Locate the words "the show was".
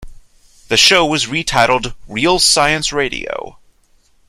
0.69-1.27